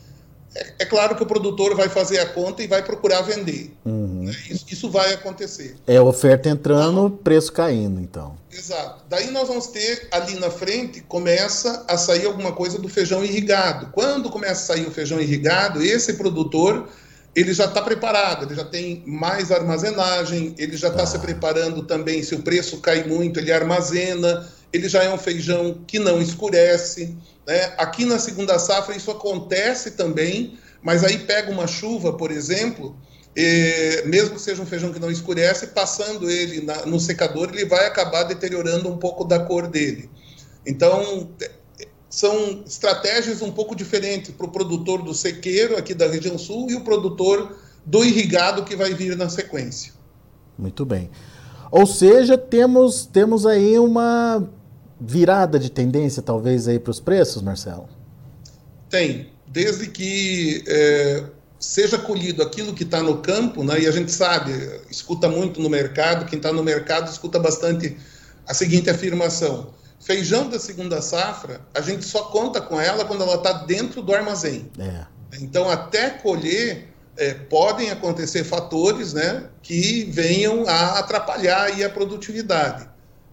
é, 0.54 0.74
é, 0.80 0.84
claro 0.84 1.14
que 1.14 1.22
o 1.22 1.26
produtor 1.26 1.76
vai 1.76 1.88
fazer 1.88 2.18
a 2.18 2.26
conta 2.26 2.62
e 2.62 2.66
vai 2.66 2.82
procurar 2.82 3.20
vender. 3.22 3.72
Uhum. 3.84 4.24
Né? 4.24 4.34
Isso, 4.50 4.64
isso, 4.70 4.90
vai 4.90 5.12
acontecer. 5.12 5.76
É 5.86 6.00
oferta 6.00 6.48
entrando, 6.48 7.10
preço 7.10 7.52
caindo, 7.52 8.00
então. 8.00 8.36
Exato. 8.50 9.04
Daí 9.08 9.30
nós 9.30 9.46
vamos 9.46 9.66
ter 9.68 10.08
ali 10.10 10.38
na 10.38 10.50
frente, 10.50 11.02
começa 11.02 11.84
a 11.86 11.98
sair 11.98 12.26
alguma 12.26 12.52
coisa 12.52 12.78
do 12.78 12.88
feijão 12.88 13.22
irrigado. 13.22 13.90
Quando 13.92 14.30
começa 14.30 14.72
a 14.72 14.76
sair 14.76 14.86
o 14.86 14.90
feijão 14.90 15.20
irrigado, 15.20 15.82
esse 15.82 16.14
produtor 16.14 16.88
ele 17.38 17.54
já 17.54 17.66
está 17.66 17.80
preparado, 17.80 18.46
ele 18.46 18.56
já 18.56 18.64
tem 18.64 19.00
mais 19.06 19.52
armazenagem, 19.52 20.56
ele 20.58 20.76
já 20.76 20.88
está 20.88 21.04
ah. 21.04 21.06
se 21.06 21.18
preparando 21.20 21.84
também. 21.84 22.20
Se 22.20 22.34
o 22.34 22.42
preço 22.42 22.78
cai 22.78 23.04
muito, 23.04 23.38
ele 23.38 23.52
armazena. 23.52 24.48
Ele 24.72 24.88
já 24.88 25.04
é 25.04 25.08
um 25.08 25.16
feijão 25.16 25.84
que 25.86 26.00
não 26.00 26.20
escurece. 26.20 27.14
Né? 27.46 27.74
Aqui 27.78 28.04
na 28.04 28.18
segunda 28.18 28.58
safra 28.58 28.96
isso 28.96 29.10
acontece 29.10 29.92
também, 29.92 30.58
mas 30.82 31.04
aí 31.04 31.16
pega 31.18 31.50
uma 31.50 31.68
chuva, 31.68 32.12
por 32.12 32.32
exemplo, 32.32 32.96
e, 33.36 34.02
mesmo 34.04 34.34
que 34.34 34.42
seja 34.42 34.60
um 34.60 34.66
feijão 34.66 34.92
que 34.92 34.98
não 34.98 35.10
escurece, 35.10 35.68
passando 35.68 36.28
ele 36.28 36.60
na, 36.60 36.84
no 36.86 36.98
secador, 36.98 37.50
ele 37.52 37.64
vai 37.64 37.86
acabar 37.86 38.24
deteriorando 38.24 38.90
um 38.90 38.98
pouco 38.98 39.24
da 39.24 39.38
cor 39.38 39.68
dele. 39.68 40.10
Então, 40.66 41.30
são 42.18 42.64
estratégias 42.66 43.42
um 43.42 43.52
pouco 43.52 43.76
diferentes 43.76 44.34
para 44.34 44.44
o 44.44 44.50
produtor 44.50 45.02
do 45.02 45.14
sequeiro 45.14 45.76
aqui 45.76 45.94
da 45.94 46.08
região 46.08 46.36
sul 46.36 46.68
e 46.68 46.74
o 46.74 46.80
produtor 46.80 47.56
do 47.86 48.04
irrigado 48.04 48.64
que 48.64 48.74
vai 48.74 48.92
vir 48.92 49.16
na 49.16 49.28
sequência. 49.28 49.92
Muito 50.58 50.84
bem. 50.84 51.10
Ou 51.70 51.86
seja, 51.86 52.36
temos, 52.36 53.06
temos 53.06 53.46
aí 53.46 53.78
uma 53.78 54.50
virada 55.00 55.60
de 55.60 55.70
tendência, 55.70 56.20
talvez, 56.20 56.66
aí 56.66 56.80
para 56.80 56.90
os 56.90 56.98
preços, 56.98 57.40
Marcelo? 57.40 57.88
Tem. 58.90 59.28
Desde 59.46 59.86
que 59.86 60.64
é, 60.66 61.22
seja 61.56 61.98
colhido 61.98 62.42
aquilo 62.42 62.74
que 62.74 62.82
está 62.82 63.00
no 63.00 63.18
campo, 63.18 63.62
né, 63.62 63.78
e 63.78 63.86
a 63.86 63.92
gente 63.92 64.10
sabe, 64.10 64.50
escuta 64.90 65.28
muito 65.28 65.62
no 65.62 65.70
mercado, 65.70 66.26
quem 66.26 66.38
está 66.38 66.52
no 66.52 66.64
mercado 66.64 67.08
escuta 67.08 67.38
bastante 67.38 67.96
a 68.44 68.52
seguinte 68.52 68.90
afirmação: 68.90 69.68
feijão 70.00 70.48
da 70.48 70.58
segunda 70.58 71.02
safra, 71.02 71.60
a 71.74 71.80
gente 71.80 72.04
só 72.04 72.24
conta 72.24 72.60
com 72.60 72.80
ela 72.80 73.04
quando 73.04 73.22
ela 73.22 73.36
está 73.36 73.52
dentro 73.52 74.02
do 74.02 74.14
armazém. 74.14 74.70
É. 74.78 75.04
Então, 75.40 75.68
até 75.68 76.10
colher, 76.10 76.88
é, 77.16 77.34
podem 77.34 77.90
acontecer 77.90 78.44
fatores 78.44 79.12
né, 79.12 79.44
que 79.62 80.04
venham 80.04 80.66
a 80.66 80.98
atrapalhar 80.98 81.68
a 81.84 81.90
produtividade. 81.90 82.88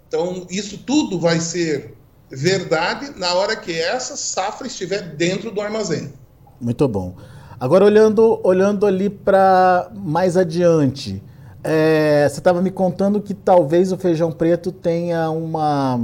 Então, 0.08 0.46
isso 0.50 0.80
tudo 0.80 1.20
vai 1.20 1.40
ser 1.40 1.96
verdade 2.30 3.18
na 3.18 3.34
hora 3.34 3.56
que 3.56 3.72
essa 3.72 4.18
safra 4.18 4.68
estiver 4.68 5.16
dentro 5.16 5.52
do 5.52 5.62
armazém. 5.62 6.14
Muito 6.60 6.88
bom. 6.88 7.16
Agora, 7.60 7.86
olhando, 7.86 8.40
olhando 8.44 8.86
ali 8.86 9.10
para 9.10 9.90
mais 9.94 10.36
adiante, 10.36 11.24
é, 11.64 12.28
você 12.30 12.40
estava 12.40 12.62
me 12.62 12.70
contando 12.70 13.22
que 13.22 13.34
talvez 13.34 13.92
o 13.92 13.98
feijão 13.98 14.32
preto 14.32 14.72
tenha 14.72 15.30
uma, 15.30 16.00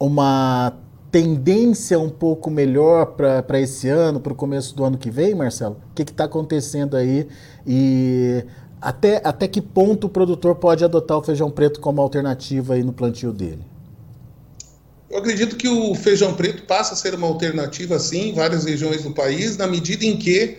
uma 0.00 0.72
tendência 1.12 1.98
um 1.98 2.08
pouco 2.08 2.50
melhor 2.50 3.14
para 3.14 3.60
esse 3.60 3.88
ano, 3.88 4.18
para 4.18 4.32
o 4.32 4.36
começo 4.36 4.74
do 4.74 4.84
ano 4.84 4.96
que 4.96 5.10
vem, 5.10 5.34
Marcelo? 5.34 5.76
O 5.90 5.94
que 5.94 6.02
está 6.02 6.24
acontecendo 6.24 6.96
aí? 6.96 7.28
E 7.66 8.44
até, 8.80 9.20
até 9.22 9.46
que 9.46 9.60
ponto 9.60 10.06
o 10.06 10.10
produtor 10.10 10.56
pode 10.56 10.82
adotar 10.84 11.18
o 11.18 11.22
feijão 11.22 11.50
preto 11.50 11.80
como 11.80 12.00
alternativa 12.00 12.74
aí 12.74 12.82
no 12.82 12.92
plantio 12.92 13.32
dele? 13.32 13.62
Eu 15.10 15.18
acredito 15.18 15.56
que 15.56 15.68
o 15.68 15.94
feijão 15.94 16.34
preto 16.34 16.62
passa 16.62 16.94
a 16.94 16.96
ser 16.96 17.14
uma 17.14 17.26
alternativa, 17.26 17.98
sim, 17.98 18.30
em 18.30 18.34
várias 18.34 18.64
regiões 18.64 19.02
do 19.02 19.10
país, 19.10 19.56
na 19.56 19.66
medida 19.66 20.04
em 20.04 20.16
que 20.16 20.58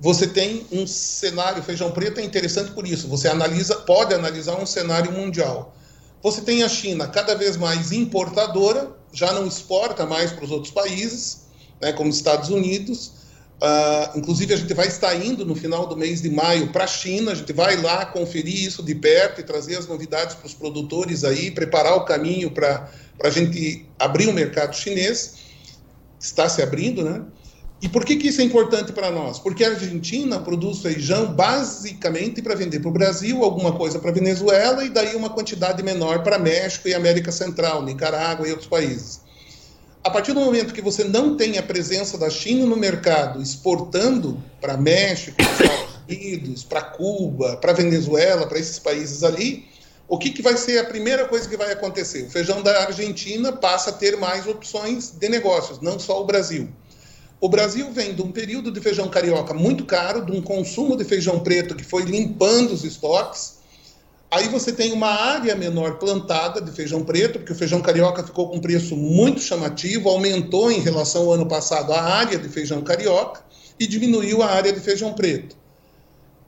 você 0.00 0.28
tem 0.28 0.64
um 0.70 0.86
cenário, 0.86 1.60
feijão 1.62 1.90
preto 1.90 2.20
é 2.20 2.24
interessante 2.24 2.70
por 2.70 2.86
isso, 2.86 3.08
você 3.08 3.26
analisa, 3.26 3.74
pode 3.74 4.14
analisar 4.14 4.56
um 4.56 4.64
cenário 4.64 5.10
mundial. 5.10 5.74
Você 6.22 6.40
tem 6.40 6.62
a 6.62 6.68
China 6.68 7.06
cada 7.08 7.34
vez 7.34 7.56
mais 7.56 7.92
importadora, 7.92 8.90
já 9.12 9.32
não 9.32 9.46
exporta 9.46 10.04
mais 10.04 10.32
para 10.32 10.44
os 10.44 10.50
outros 10.50 10.72
países, 10.72 11.46
né, 11.80 11.92
como 11.92 12.10
Estados 12.10 12.48
Unidos, 12.48 13.12
Uh, 13.60 14.16
inclusive, 14.16 14.54
a 14.54 14.56
gente 14.56 14.72
vai 14.72 14.86
estar 14.86 15.12
indo 15.16 15.44
no 15.44 15.56
final 15.56 15.84
do 15.84 15.96
mês 15.96 16.22
de 16.22 16.30
maio 16.30 16.68
para 16.68 16.84
a 16.84 16.86
China, 16.86 17.32
a 17.32 17.34
gente 17.34 17.52
vai 17.52 17.76
lá 17.76 18.06
conferir 18.06 18.54
isso 18.54 18.84
de 18.84 18.94
perto 18.94 19.40
e 19.40 19.44
trazer 19.44 19.76
as 19.76 19.86
novidades 19.86 20.36
para 20.36 20.46
os 20.46 20.54
produtores 20.54 21.24
aí, 21.24 21.50
preparar 21.50 21.96
o 21.96 22.04
caminho 22.04 22.52
para 22.52 22.88
a 23.22 23.30
gente 23.30 23.84
abrir 23.98 24.28
o 24.28 24.32
mercado 24.32 24.76
chinês. 24.76 25.38
Está 26.20 26.48
se 26.48 26.62
abrindo, 26.62 27.02
né? 27.02 27.22
E 27.80 27.88
por 27.88 28.04
que, 28.04 28.16
que 28.16 28.28
isso 28.28 28.40
é 28.40 28.44
importante 28.44 28.92
para 28.92 29.08
nós? 29.08 29.38
Porque 29.38 29.64
a 29.64 29.70
Argentina 29.70 30.40
produz 30.40 30.80
feijão 30.80 31.32
basicamente 31.32 32.42
para 32.42 32.56
vender 32.56 32.80
para 32.80 32.88
o 32.88 32.92
Brasil, 32.92 33.44
alguma 33.44 33.72
coisa 33.72 34.00
para 34.00 34.10
a 34.10 34.14
Venezuela 34.14 34.84
e 34.84 34.88
daí 34.88 35.14
uma 35.14 35.30
quantidade 35.30 35.80
menor 35.82 36.24
para 36.24 36.40
México 36.40 36.88
e 36.88 36.94
América 36.94 37.30
Central, 37.30 37.84
Nicarágua 37.84 38.48
e 38.48 38.50
outros 38.50 38.68
países. 38.68 39.20
A 40.02 40.10
partir 40.10 40.32
do 40.32 40.40
momento 40.40 40.74
que 40.74 40.82
você 40.82 41.04
não 41.04 41.36
tem 41.36 41.56
a 41.56 41.62
presença 41.62 42.18
da 42.18 42.28
China 42.28 42.66
no 42.66 42.76
mercado, 42.76 43.40
exportando 43.40 44.42
para 44.60 44.76
México, 44.76 45.36
para 45.36 45.52
Estados 45.52 45.98
Unidos, 46.08 46.64
para 46.64 46.82
Cuba, 46.82 47.58
para 47.58 47.72
Venezuela, 47.72 48.46
para 48.48 48.58
esses 48.58 48.80
países 48.80 49.22
ali, 49.22 49.66
o 50.08 50.18
que, 50.18 50.30
que 50.30 50.42
vai 50.42 50.56
ser 50.56 50.78
a 50.78 50.84
primeira 50.84 51.26
coisa 51.28 51.48
que 51.48 51.56
vai 51.56 51.70
acontecer? 51.70 52.24
O 52.24 52.30
feijão 52.30 52.60
da 52.60 52.84
Argentina 52.84 53.52
passa 53.52 53.90
a 53.90 53.92
ter 53.92 54.16
mais 54.16 54.48
opções 54.48 55.10
de 55.10 55.28
negócios, 55.28 55.80
não 55.80 55.98
só 55.98 56.20
o 56.22 56.24
Brasil. 56.24 56.68
O 57.40 57.48
Brasil 57.48 57.90
vem 57.92 58.14
de 58.14 58.22
um 58.22 58.32
período 58.32 58.70
de 58.70 58.80
feijão 58.80 59.08
carioca 59.08 59.54
muito 59.54 59.84
caro, 59.84 60.24
de 60.24 60.32
um 60.32 60.42
consumo 60.42 60.96
de 60.96 61.04
feijão 61.04 61.40
preto 61.40 61.74
que 61.74 61.84
foi 61.84 62.02
limpando 62.02 62.72
os 62.72 62.84
estoques, 62.84 63.58
Aí 64.30 64.46
você 64.48 64.72
tem 64.72 64.92
uma 64.92 65.08
área 65.08 65.56
menor 65.56 65.98
plantada 65.98 66.60
de 66.60 66.70
feijão 66.70 67.02
preto, 67.02 67.38
porque 67.38 67.52
o 67.52 67.56
feijão 67.56 67.80
carioca 67.80 68.22
ficou 68.22 68.50
com 68.50 68.56
um 68.56 68.60
preço 68.60 68.94
muito 68.94 69.40
chamativo, 69.40 70.10
aumentou 70.10 70.70
em 70.70 70.80
relação 70.80 71.22
ao 71.22 71.32
ano 71.32 71.46
passado 71.46 71.94
a 71.94 72.02
área 72.02 72.38
de 72.38 72.46
feijão 72.46 72.82
carioca 72.82 73.42
e 73.80 73.86
diminuiu 73.86 74.42
a 74.42 74.50
área 74.50 74.70
de 74.70 74.80
feijão 74.80 75.14
preto. 75.14 75.56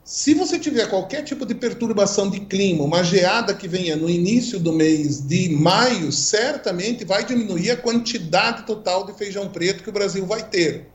Se 0.03 0.33
você 0.33 0.57
tiver 0.57 0.89
qualquer 0.89 1.23
tipo 1.23 1.45
de 1.45 1.53
perturbação 1.53 2.29
de 2.29 2.39
clima, 2.41 2.83
uma 2.83 3.03
geada 3.03 3.53
que 3.53 3.67
venha 3.67 3.95
no 3.95 4.09
início 4.09 4.59
do 4.59 4.73
mês 4.73 5.21
de 5.21 5.49
maio, 5.49 6.11
certamente 6.11 7.05
vai 7.05 7.23
diminuir 7.23 7.71
a 7.71 7.77
quantidade 7.77 8.65
total 8.65 9.05
de 9.05 9.13
feijão 9.13 9.49
preto 9.49 9.83
que 9.83 9.89
o 9.89 9.93
Brasil 9.93 10.25
vai 10.25 10.43
ter. 10.43 10.87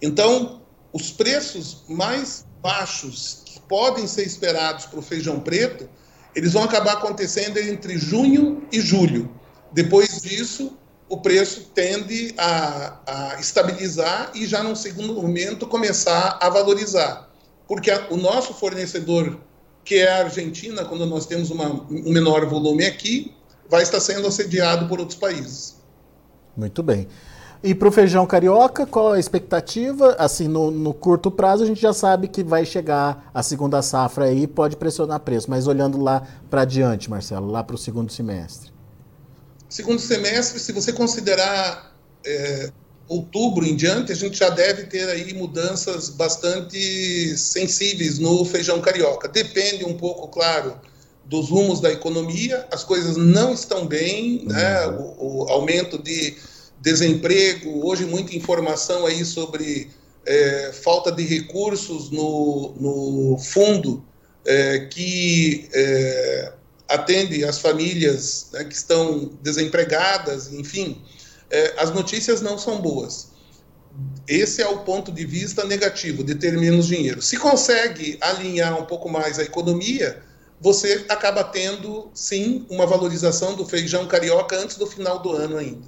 Então, 0.00 0.62
os 0.92 1.10
preços 1.10 1.84
mais 1.88 2.44
baixos 2.62 3.42
que 3.44 3.60
podem 3.60 4.06
ser 4.06 4.26
esperados 4.26 4.86
para 4.86 4.98
o 4.98 5.02
feijão 5.02 5.38
preto 5.38 5.88
eles 6.36 6.52
vão 6.52 6.64
acabar 6.64 6.92
acontecendo 6.92 7.56
entre 7.56 7.96
junho 7.96 8.62
e 8.70 8.78
julho. 8.78 9.34
Depois 9.72 10.20
disso, 10.20 10.76
o 11.08 11.16
preço 11.16 11.70
tende 11.74 12.34
a, 12.36 13.00
a 13.06 13.40
estabilizar 13.40 14.32
e 14.34 14.46
já 14.46 14.62
num 14.62 14.76
segundo 14.76 15.14
momento 15.14 15.66
começar 15.66 16.38
a 16.38 16.50
valorizar. 16.50 17.25
Porque 17.66 17.90
a, 17.90 18.08
o 18.10 18.16
nosso 18.16 18.54
fornecedor, 18.54 19.38
que 19.84 19.96
é 19.96 20.10
a 20.10 20.24
Argentina, 20.24 20.84
quando 20.84 21.06
nós 21.06 21.26
temos 21.26 21.50
uma, 21.50 21.68
um 21.90 22.12
menor 22.12 22.46
volume 22.46 22.84
aqui, 22.84 23.34
vai 23.68 23.82
estar 23.82 24.00
sendo 24.00 24.26
assediado 24.26 24.88
por 24.88 25.00
outros 25.00 25.18
países. 25.18 25.76
Muito 26.56 26.82
bem. 26.82 27.08
E 27.62 27.74
para 27.74 27.88
o 27.88 27.92
feijão 27.92 28.26
carioca, 28.26 28.86
qual 28.86 29.12
a 29.12 29.18
expectativa? 29.18 30.14
Assim, 30.18 30.46
no, 30.46 30.70
no, 30.70 30.94
curto 30.94 31.30
prazo, 31.30 31.64
a 31.64 31.66
gente 31.66 31.80
já 31.80 31.92
sabe 31.92 32.28
que 32.28 32.44
vai 32.44 32.64
chegar 32.64 33.30
a 33.34 33.42
segunda 33.42 33.82
safra 33.82 34.26
aí, 34.26 34.46
pode 34.46 34.76
pressionar 34.76 35.20
preço. 35.20 35.50
Mas 35.50 35.66
olhando 35.66 36.00
lá 36.00 36.22
para 36.48 36.62
adiante, 36.62 37.10
Marcelo, 37.10 37.50
lá 37.50 37.64
para 37.64 37.74
o 37.74 37.78
segundo 37.78 38.12
semestre. 38.12 38.70
Segundo 39.68 39.98
semestre, 39.98 40.60
se 40.60 40.72
você 40.72 40.92
considerar 40.92 41.92
é, 42.24 42.70
outubro 43.08 43.64
em 43.64 43.76
diante, 43.76 44.12
a 44.12 44.14
gente 44.16 44.38
já 44.38 44.48
deve 44.48 44.84
ter 44.84 45.08
aí 45.08 45.32
mudanças 45.34 46.08
bastante 46.08 47.36
sensíveis 47.36 48.18
no 48.18 48.44
feijão 48.44 48.80
carioca. 48.80 49.28
Depende 49.28 49.84
um 49.84 49.96
pouco, 49.96 50.28
claro, 50.28 50.78
dos 51.24 51.48
rumos 51.48 51.80
da 51.80 51.92
economia, 51.92 52.66
as 52.70 52.84
coisas 52.84 53.16
não 53.16 53.52
estão 53.52 53.86
bem, 53.86 54.44
né? 54.46 54.86
Uhum. 54.86 55.14
o, 55.18 55.44
o, 55.44 55.48
aumento 55.50 55.98
de 55.98 56.36
desemprego, 56.80 57.86
hoje 57.86 58.04
muita 58.04 58.36
informação 58.36 59.06
aí 59.06 59.24
sobre 59.24 59.90
é, 60.24 60.72
falta 60.72 61.10
de 61.10 61.24
recursos 61.24 62.10
no, 62.10 62.74
no 62.78 63.38
fundo 63.38 64.04
é, 64.44 64.80
que 64.80 65.68
é, 65.72 66.52
atende 66.88 67.44
as 67.44 67.58
famílias 67.58 68.48
né, 68.52 68.64
que 68.64 68.74
estão 68.74 69.32
desempregadas, 69.42 70.52
enfim, 70.52 71.00
é, 71.50 71.74
as 71.78 71.90
notícias 71.90 72.40
não 72.40 72.58
são 72.58 72.80
boas. 72.80 73.28
Esse 74.28 74.60
é 74.60 74.68
o 74.68 74.78
ponto 74.78 75.10
de 75.10 75.24
vista 75.24 75.64
negativo 75.64 76.22
de 76.22 76.34
ter 76.34 76.58
menos 76.58 76.86
dinheiro. 76.86 77.22
Se 77.22 77.36
consegue 77.36 78.18
alinhar 78.20 78.78
um 78.78 78.84
pouco 78.84 79.08
mais 79.08 79.38
a 79.38 79.42
economia, 79.42 80.22
você 80.60 81.04
acaba 81.08 81.44
tendo, 81.44 82.10
sim, 82.12 82.66
uma 82.68 82.86
valorização 82.86 83.54
do 83.54 83.66
feijão 83.66 84.06
carioca 84.06 84.58
antes 84.58 84.76
do 84.76 84.86
final 84.86 85.20
do 85.20 85.32
ano 85.32 85.56
ainda. 85.56 85.86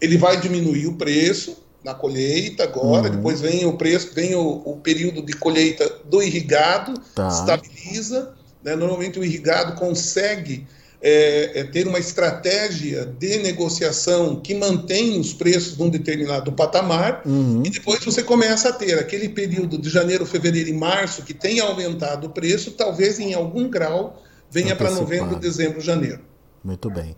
Ele 0.00 0.18
vai 0.18 0.40
diminuir 0.40 0.86
o 0.86 0.96
preço 0.96 1.56
na 1.84 1.94
colheita 1.94 2.64
agora, 2.64 3.08
uhum. 3.08 3.16
depois 3.16 3.40
vem 3.40 3.64
o 3.66 3.76
preço, 3.76 4.10
vem 4.14 4.34
o, 4.34 4.62
o 4.64 4.76
período 4.76 5.22
de 5.22 5.32
colheita 5.32 5.88
do 6.04 6.22
irrigado, 6.22 6.94
tá. 7.14 7.28
estabiliza. 7.28 8.34
Né? 8.62 8.76
Normalmente 8.76 9.18
o 9.18 9.24
irrigado 9.24 9.74
consegue 9.78 10.66
é, 11.02 11.60
é, 11.60 11.64
ter 11.64 11.88
uma 11.88 11.98
estratégia 11.98 13.04
de 13.04 13.38
negociação 13.38 14.36
que 14.36 14.54
mantém 14.54 15.18
os 15.18 15.32
preços 15.32 15.76
num 15.76 15.90
determinado 15.90 16.52
patamar, 16.52 17.22
uhum. 17.26 17.62
e 17.66 17.70
depois 17.70 18.04
você 18.04 18.22
começa 18.22 18.68
a 18.68 18.72
ter 18.72 18.96
aquele 18.96 19.28
período 19.28 19.76
de 19.76 19.90
janeiro, 19.90 20.24
fevereiro 20.24 20.68
e 20.68 20.72
março 20.72 21.22
que 21.22 21.34
tem 21.34 21.58
aumentado 21.58 22.28
o 22.28 22.30
preço, 22.30 22.70
talvez 22.70 23.18
em 23.18 23.34
algum 23.34 23.68
grau 23.68 24.22
venha 24.48 24.76
para 24.76 24.92
novembro, 24.92 25.36
dezembro, 25.36 25.80
janeiro. 25.80 26.20
Muito 26.62 26.88
bem. 26.88 27.16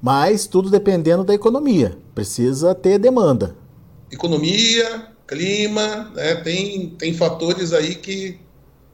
Mas 0.00 0.46
tudo 0.46 0.70
dependendo 0.70 1.22
da 1.22 1.34
economia. 1.34 1.98
Precisa 2.14 2.74
ter 2.74 2.98
demanda. 2.98 3.54
Economia, 4.10 5.08
clima, 5.26 6.10
né, 6.14 6.36
tem, 6.36 6.90
tem 6.90 7.12
fatores 7.12 7.72
aí 7.72 7.96
que 7.96 8.38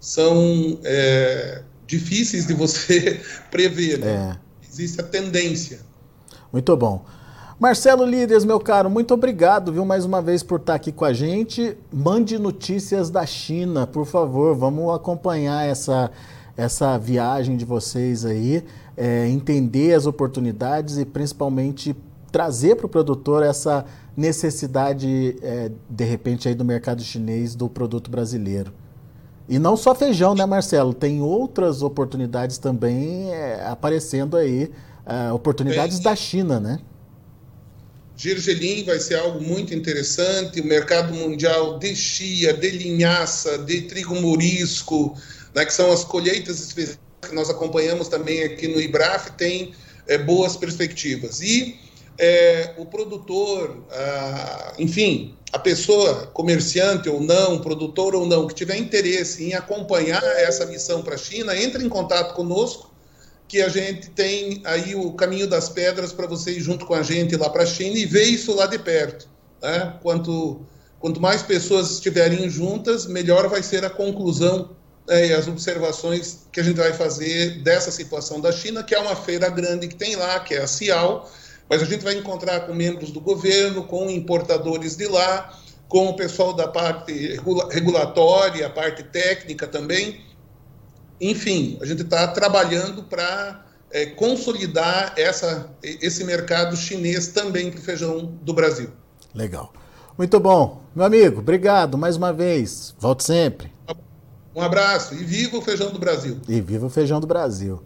são 0.00 0.80
é, 0.82 1.62
difíceis 1.92 2.46
de 2.46 2.54
você 2.54 3.20
prever. 3.50 3.99
Né? 3.99 4.37
É. 4.40 4.66
Existe 4.66 5.00
a 5.00 5.04
tendência. 5.04 5.80
Muito 6.50 6.75
bom. 6.76 7.04
Marcelo 7.61 8.04
Líderes, 8.04 8.44
meu 8.44 8.58
caro, 8.58 8.90
muito 8.90 9.14
obrigado, 9.14 9.72
viu, 9.72 9.84
mais 9.84 10.04
uma 10.04 10.20
vez 10.20 10.42
por 10.42 10.58
estar 10.58 10.75
aqui 10.75 10.90
com 10.90 11.04
a 11.04 11.12
gente. 11.12 11.76
Mande 11.92 12.38
notícias 12.38 13.11
da 13.11 13.25
China, 13.25 13.87
por 13.87 14.06
favor. 14.06 14.56
Vamos 14.56 14.92
acompanhar 14.94 15.64
essa, 15.64 16.11
essa 16.56 16.99
viagem 16.99 17.56
de 17.56 17.64
vocês 17.64 18.25
aí, 18.25 18.64
é, 18.96 19.28
entender 19.28 19.94
as 19.94 20.06
oportunidades 20.06 20.99
e 20.99 21.04
principalmente 21.04 21.94
trazer 22.32 22.75
para 22.75 22.87
o 22.87 22.88
produtor 22.88 23.44
essa 23.44 23.84
necessidade, 24.16 25.37
é, 25.42 25.70
de 25.88 26.04
repente, 26.04 26.49
aí 26.49 26.54
do 26.54 26.64
mercado 26.64 27.02
chinês 27.02 27.54
do 27.54 27.68
produto 27.68 28.11
brasileiro. 28.11 28.72
E 29.49 29.58
não 29.58 29.76
só 29.76 29.94
feijão, 29.94 30.34
né, 30.34 30.46
Marcelo? 30.46 30.94
Tem 30.94 31.20
outras 31.20 31.82
oportunidades 31.82 32.58
também 32.58 33.32
é, 33.32 33.64
aparecendo 33.66 34.37
aí, 34.37 34.70
é, 35.04 35.32
oportunidades 35.32 35.96
Bem, 35.96 36.04
da 36.04 36.16
China, 36.16 36.61
né? 36.61 36.78
Gergelim 38.16 38.84
vai 38.84 39.00
ser 39.00 39.16
algo 39.16 39.40
muito 39.40 39.75
interessante, 39.75 40.61
o 40.61 40.64
mercado 40.64 41.12
mundial 41.12 41.78
de 41.78 41.94
chia, 41.96 42.52
de 42.52 42.70
linhaça, 42.70 43.59
de 43.59 43.83
trigo 43.83 44.14
morisco, 44.20 45.16
né, 45.55 45.64
que 45.64 45.72
são 45.72 45.90
as 45.90 46.05
colheitas 46.05 46.61
especiais 46.61 46.98
que 47.28 47.35
nós 47.35 47.50
acompanhamos 47.50 48.09
também 48.09 48.42
aqui 48.42 48.68
no 48.68 48.81
IBRAF, 48.81 49.33
tem 49.33 49.72
é, 50.07 50.18
boas 50.18 50.57
perspectivas. 50.57 51.40
E 51.40 51.78
é, 52.18 52.75
o 52.77 52.87
produtor, 52.87 53.85
ah, 53.90 54.75
enfim, 54.79 55.37
a 55.53 55.59
pessoa, 55.59 56.27
comerciante 56.29 57.09
ou 57.09 57.20
não, 57.20 57.61
produtor 57.61 58.14
ou 58.14 58.27
não, 58.27 58.46
que 58.46 58.55
tiver 58.55 58.77
interesse 58.77 59.44
em 59.44 59.55
acompanhar 59.55 60.22
essa 60.22 60.64
missão 60.66 61.03
para 61.03 61.14
a 61.14 61.18
China, 61.18 61.57
entre 61.57 61.85
em 61.85 61.88
contato 61.88 62.35
conosco, 62.35 62.92
que 63.46 63.61
a 63.61 63.68
gente 63.68 64.09
tem 64.11 64.62
aí 64.64 64.94
o 64.94 65.12
caminho 65.12 65.46
das 65.46 65.68
pedras 65.68 66.11
para 66.12 66.27
você 66.27 66.53
ir 66.53 66.61
junto 66.61 66.87
com 66.87 66.94
a 66.94 67.03
gente 67.03 67.37
lá 67.37 67.51
para 67.51 67.64
a 67.64 67.66
China 67.66 67.98
e 67.98 68.07
ver 68.07 68.25
isso 68.25 68.55
lá 68.55 68.66
de 68.66 68.79
perto. 68.79 69.29
Né? 69.61 69.94
Quanto, 70.03 70.62
quanto 70.98 71.20
mais 71.20 71.42
pessoas 71.42 71.90
estiverem 71.90 72.48
juntas, 72.48 73.07
melhor 73.07 73.48
vai 73.48 73.62
ser 73.62 73.85
a 73.85 73.90
conclusão 73.90 74.70
né, 75.07 75.27
e 75.27 75.35
as 75.35 75.46
observações 75.48 76.46
que 76.51 76.61
a 76.61 76.62
gente 76.62 76.79
vai 76.79 76.94
fazer 76.94 77.62
dessa 77.62 77.90
situação 77.90 78.40
da 78.40 78.51
China, 78.51 78.83
que 78.83 78.94
é 78.94 78.98
uma 78.98 79.16
feira 79.16 79.51
grande 79.51 79.87
que 79.87 79.96
tem 79.96 80.16
lá, 80.16 80.40
que 80.40 80.55
é 80.55 80.62
a 80.62 80.66
CIAL, 80.66 81.31
mas 81.72 81.80
a 81.80 81.87
gente 81.87 82.04
vai 82.04 82.12
encontrar 82.12 82.66
com 82.66 82.74
membros 82.74 83.11
do 83.11 83.18
governo, 83.18 83.85
com 83.85 84.11
importadores 84.11 84.94
de 84.94 85.06
lá, 85.08 85.58
com 85.88 86.11
o 86.11 86.14
pessoal 86.14 86.52
da 86.52 86.68
parte 86.68 87.40
regulatória, 87.70 88.66
a 88.66 88.68
parte 88.68 89.02
técnica 89.04 89.66
também. 89.66 90.20
Enfim, 91.18 91.78
a 91.80 91.87
gente 91.87 92.02
está 92.02 92.28
trabalhando 92.28 93.04
para 93.04 93.64
é, 93.90 94.04
consolidar 94.04 95.14
essa, 95.16 95.70
esse 95.82 96.24
mercado 96.24 96.76
chinês 96.76 97.28
também 97.28 97.70
para 97.70 97.80
o 97.80 97.82
feijão 97.82 98.38
do 98.42 98.52
Brasil. 98.52 98.90
Legal. 99.35 99.72
Muito 100.18 100.38
bom. 100.38 100.82
Meu 100.94 101.06
amigo, 101.06 101.40
obrigado 101.40 101.96
mais 101.96 102.18
uma 102.18 102.35
vez. 102.35 102.94
Volte 102.98 103.24
sempre. 103.24 103.72
Um 104.54 104.61
abraço 104.61 105.14
e 105.14 105.24
viva 105.24 105.56
o 105.56 105.62
feijão 105.62 105.90
do 105.90 105.98
Brasil. 105.98 106.38
E 106.46 106.61
viva 106.61 106.85
o 106.85 106.90
feijão 106.90 107.18
do 107.18 107.26
Brasil. 107.26 107.82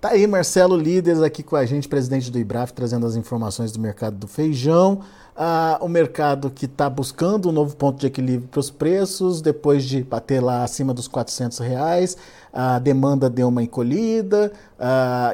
Tá 0.00 0.12
aí 0.12 0.26
Marcelo 0.26 0.78
Líderes 0.78 1.20
aqui 1.20 1.42
com 1.42 1.54
a 1.54 1.66
gente, 1.66 1.86
presidente 1.86 2.30
do 2.30 2.38
IBRAF, 2.38 2.72
trazendo 2.72 3.04
as 3.04 3.16
informações 3.16 3.70
do 3.70 3.78
mercado 3.78 4.16
do 4.16 4.26
feijão. 4.26 5.02
O 5.80 5.88
mercado 5.88 6.50
que 6.50 6.66
está 6.66 6.90
buscando 6.90 7.48
um 7.48 7.52
novo 7.52 7.74
ponto 7.74 7.98
de 7.98 8.06
equilíbrio 8.06 8.48
para 8.48 8.60
os 8.60 8.70
preços, 8.70 9.40
depois 9.40 9.84
de 9.84 10.02
bater 10.02 10.42
lá 10.42 10.62
acima 10.64 10.92
dos 10.92 11.08
400 11.08 11.58
reais, 11.60 12.16
a 12.52 12.78
demanda 12.78 13.30
deu 13.30 13.48
uma 13.48 13.62
encolhida, 13.62 14.52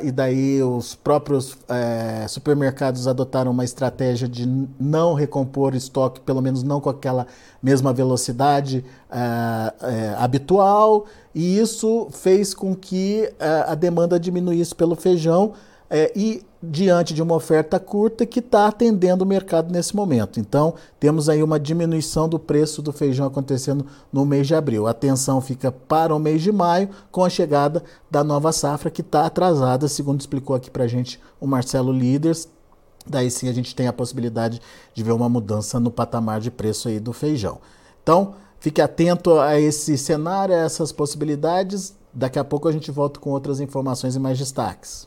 e 0.02 0.12
daí 0.12 0.62
os 0.62 0.94
próprios 0.94 1.56
eh, 1.68 2.26
supermercados 2.28 3.08
adotaram 3.08 3.50
uma 3.50 3.64
estratégia 3.64 4.28
de 4.28 4.46
não 4.78 5.14
recompor 5.14 5.74
estoque, 5.74 6.20
pelo 6.20 6.42
menos 6.42 6.62
não 6.62 6.80
com 6.80 6.90
aquela 6.90 7.26
mesma 7.62 7.92
velocidade 7.92 8.84
eh, 9.10 10.14
habitual, 10.18 11.06
e 11.34 11.58
isso 11.58 12.08
fez 12.12 12.54
com 12.54 12.74
que 12.74 13.30
ah, 13.38 13.72
a 13.72 13.74
demanda 13.74 14.18
diminuísse 14.18 14.74
pelo 14.74 14.94
feijão, 14.94 15.52
é, 15.88 16.12
e 16.16 16.44
diante 16.62 17.14
de 17.14 17.22
uma 17.22 17.34
oferta 17.34 17.78
curta 17.78 18.26
que 18.26 18.40
está 18.40 18.66
atendendo 18.66 19.24
o 19.24 19.26
mercado 19.26 19.72
nesse 19.72 19.94
momento. 19.94 20.40
Então, 20.40 20.74
temos 20.98 21.28
aí 21.28 21.42
uma 21.42 21.60
diminuição 21.60 22.28
do 22.28 22.38
preço 22.38 22.82
do 22.82 22.92
feijão 22.92 23.26
acontecendo 23.26 23.86
no 24.12 24.24
mês 24.24 24.46
de 24.46 24.54
abril. 24.54 24.86
A 24.86 24.90
atenção 24.90 25.40
fica 25.40 25.70
para 25.70 26.14
o 26.14 26.18
mês 26.18 26.42
de 26.42 26.50
maio, 26.50 26.88
com 27.10 27.24
a 27.24 27.30
chegada 27.30 27.82
da 28.10 28.24
nova 28.24 28.52
safra, 28.52 28.90
que 28.90 29.00
está 29.00 29.26
atrasada, 29.26 29.86
segundo 29.86 30.20
explicou 30.20 30.56
aqui 30.56 30.70
para 30.70 30.84
a 30.84 30.88
gente 30.88 31.20
o 31.40 31.46
Marcelo 31.46 31.92
Líderes. 31.92 32.48
Daí 33.08 33.30
sim 33.30 33.48
a 33.48 33.52
gente 33.52 33.74
tem 33.74 33.86
a 33.86 33.92
possibilidade 33.92 34.60
de 34.92 35.02
ver 35.04 35.12
uma 35.12 35.28
mudança 35.28 35.78
no 35.78 35.92
patamar 35.92 36.40
de 36.40 36.50
preço 36.50 36.88
aí 36.88 36.98
do 36.98 37.12
feijão. 37.12 37.58
Então, 38.02 38.34
fique 38.58 38.80
atento 38.80 39.38
a 39.38 39.60
esse 39.60 39.96
cenário, 39.96 40.54
a 40.54 40.58
essas 40.58 40.90
possibilidades. 40.90 41.94
Daqui 42.12 42.38
a 42.38 42.44
pouco 42.44 42.66
a 42.66 42.72
gente 42.72 42.90
volta 42.90 43.20
com 43.20 43.30
outras 43.30 43.60
informações 43.60 44.16
e 44.16 44.18
mais 44.18 44.38
destaques. 44.38 45.06